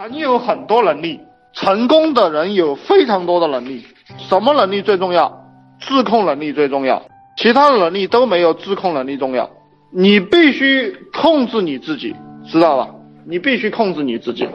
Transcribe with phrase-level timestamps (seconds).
[0.00, 1.20] 人有很多能力，
[1.52, 3.84] 成功的人有非常多的能力。
[4.16, 5.44] 什么能力最重要？
[5.78, 7.02] 自控能力最重要，
[7.36, 9.50] 其他的能力都没有自控能力重要。
[9.92, 12.16] 你必须控制你自己，
[12.46, 12.88] 知道吧？
[13.26, 14.48] 你必须控制你自己。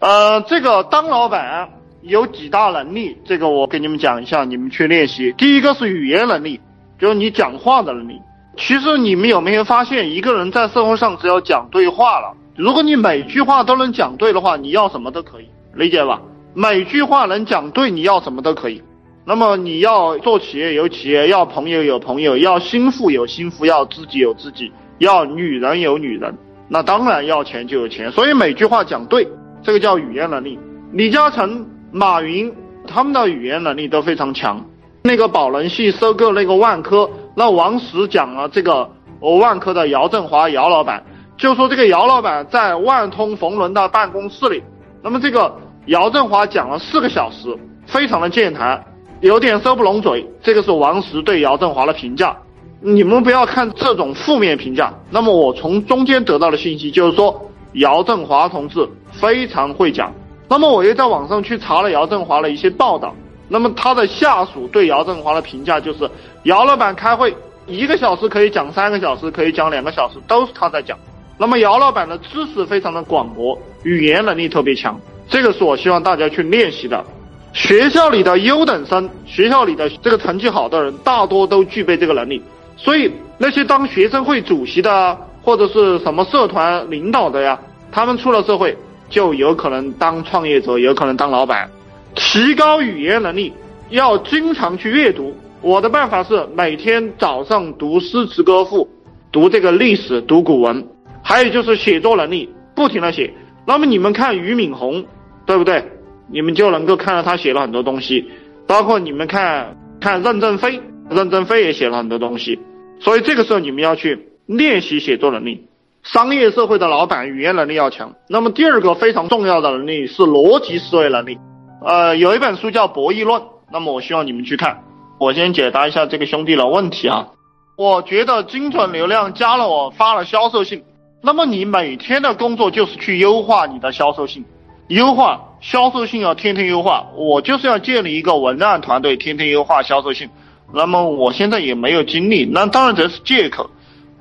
[0.00, 1.68] 呃，这个当老板
[2.00, 5.30] 有几大能力，这个我给你们讲一下，你们去练习。
[5.36, 6.58] 第一个是语言能力，
[6.98, 8.18] 就是你讲话的能力。
[8.56, 16.22] 其实你们有没有发现，一个人在社会上只要讲对话了，如果你每句话都能讲对的话，你要什么都可以，理解吧？
[16.54, 18.82] 每句话能讲对，你要什么都可以。
[19.26, 26.34] 那么你要做企业有企业，要朋友有朋友，要心腹有心腹，要知己有知己，要女人有女人，
[26.68, 28.10] 那当然要钱就有钱。
[28.10, 29.28] 所以每句话讲对，
[29.62, 30.58] 这个叫语言能力。
[30.92, 32.50] 李嘉诚、马云
[32.86, 34.64] 他们的语言能力都非常强。
[35.02, 38.88] 那个宝能系收购那个万科，那王石讲了这个
[39.20, 41.04] 哦，万科的姚振华姚老板
[41.36, 44.62] 就说这个姚老板在万通冯仑的办公室里，
[45.02, 45.54] 那么这个
[45.86, 47.54] 姚振华讲了四个小时，
[47.86, 48.82] 非常的健谈，
[49.20, 50.26] 有点收不拢嘴。
[50.42, 52.34] 这个是王石对姚振华的评价，
[52.80, 54.92] 你们不要看这种负面评价。
[55.10, 60.10] 那么我从中间得到的信息就是说，姚振华同志非常会讲。
[60.48, 63.14] 那么我又在网上去查了姚振华的一些报道。
[63.48, 66.10] 那么他的下属对姚振华的评价就是，
[66.44, 70.98] 姚老板开会一个小时可以讲三个小时，可以讲两个小时，都是他在讲。
[71.38, 74.98] 那么姚老板的知识非常的广博，语言能力特别强，
[75.28, 77.04] 这个是我希望大家去练习的。
[77.52, 82.42] 学校里的优等生，学校里的这个成绩好的人，大多都具备这个能力。
[82.76, 87.58] 所以那些当学生会主席的，或者是什么社团领导的呀，
[87.92, 88.76] 他们出了社会
[89.08, 91.70] 就有可能当创业者，有可能当老板。
[92.14, 93.52] 提高语言能力，
[93.90, 95.34] 要经常去阅读。
[95.60, 98.88] 我的办法是每天早上读诗词歌赋，
[99.30, 100.86] 读这个历史，读古文。
[101.28, 103.34] 还有就是写作能力，不停的写。
[103.66, 105.04] 那么你们看俞敏洪，
[105.44, 105.84] 对不对？
[106.30, 108.30] 你们就能够看到他写了很多东西。
[108.68, 110.80] 包括你们看看任正非，
[111.10, 112.60] 任正非也写了很多东西。
[113.00, 115.66] 所以这个时候你们要去练习写作能力。
[116.04, 118.14] 商业社会的老板语言能力要强。
[118.28, 121.38] 那么第二个非常重要的能力是逻辑思维能力。
[121.84, 123.42] 呃，有一本书叫《博弈论》，
[123.72, 124.84] 那么我希望你们去看。
[125.18, 127.30] 我先解答一下这个兄弟的问题啊。
[127.76, 130.84] 我觉得精准流量加了我发了销售信，
[131.26, 134.44] 那么你每天的工作就是去优化你的销售性，
[134.86, 137.04] 优化销售性要天天优化。
[137.16, 140.30] 我就是要建立一个文案团队，天天优化销售性。
[140.72, 143.68] 那么我现在也没有精力，那当然这是借口。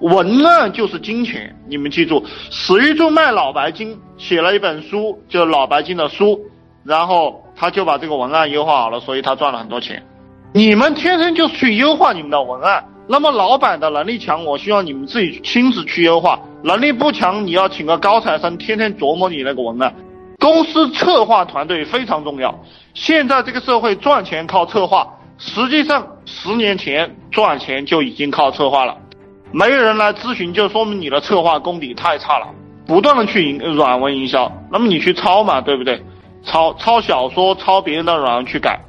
[0.00, 2.24] 文案就是金钱，你们记住。
[2.50, 6.40] 史玉柱卖脑白金，写了一本书，就脑白金的书，
[6.84, 7.42] 然后。
[7.54, 10.02] 他就把这个文案优化好了，所以他赚了很多钱。
[10.54, 12.82] 你们天生就是去优化你们的文案。
[13.06, 16.40] 那么老板的能力强，我希望你们自己亲自去优化。
[16.62, 19.94] 能力不强，你要请个高材生天天琢磨你那个文案。
[20.38, 22.58] 公司策划团队非常重要。
[22.94, 25.06] 现在这个社会赚钱靠策划，
[25.38, 28.96] 实际上十年前赚钱就已经靠策划了。
[29.52, 32.46] 没有人来咨询，就说明你的策划功底太差了。
[32.86, 36.02] 不断的去营软文营销，那么你去抄嘛，对不对？
[36.44, 38.80] 抄抄小说，抄别人的软文去改，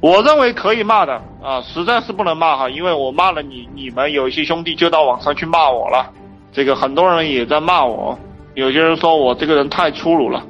[0.00, 6.10] 我认为可以骂的啊，实在是不能骂哈，因为我骂了你，你们有一些兄弟就到网上去骂我了，
[6.52, 8.18] 这个很多人也在骂我，
[8.54, 10.42] 有些人说我这个人太粗鲁了，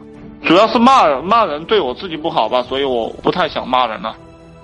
[0.45, 4.15] 主要是骂骂人对我自己不好吧，所以我不太想骂人了，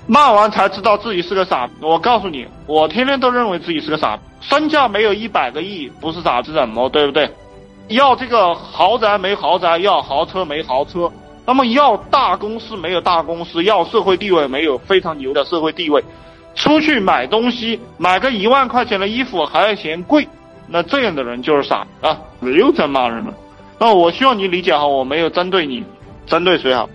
[0.07, 7.31] 骂完才知道自己是个傻，我告诉你，我天天都认为自己是个傻，身价没有一百个亿不是傻子怎么对不对？
[7.89, 11.11] 要这个豪宅没豪宅，要豪车没豪车。
[11.47, 16.05] 那么要大公司没有大公司，要社会地位没有非常牛的社会地位，
[16.55, 20.29] 出去买东西买个一万块钱的衣服还要嫌贵，
[20.71, 22.21] 那这样的人就是傻啊！
[22.43, 23.35] 又在骂人了，
[23.81, 25.83] 那我希望你理解哈，我没有针对你，
[26.27, 26.89] 针对谁好？